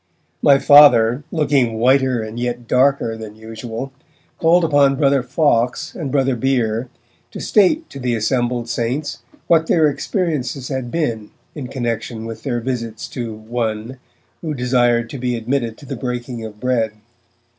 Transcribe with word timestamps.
My 0.41 0.57
Father, 0.57 1.23
looking 1.31 1.75
whiter 1.77 2.23
and 2.23 2.39
yet 2.39 2.67
darker 2.67 3.15
than 3.15 3.35
usual, 3.35 3.91
called 4.39 4.63
upon 4.65 4.95
Brother 4.95 5.21
Fawkes 5.21 5.93
and 5.93 6.11
Brother 6.11 6.35
Bere 6.35 6.87
to 7.29 7.39
state 7.39 7.87
to 7.91 7.99
the 7.99 8.15
assembled 8.15 8.67
saints 8.67 9.19
what 9.45 9.67
their 9.67 9.87
experiences 9.87 10.69
had 10.69 10.89
been 10.89 11.29
in 11.53 11.67
connexion 11.67 12.25
with 12.25 12.41
their 12.41 12.59
visits 12.61 13.07
to 13.09 13.31
'one' 13.31 13.99
who 14.41 14.55
desired 14.55 15.07
to 15.11 15.19
be 15.19 15.35
admitted 15.35 15.77
to 15.77 15.85
the 15.85 15.95
breaking 15.95 16.43
of 16.43 16.59
bread. 16.59 16.93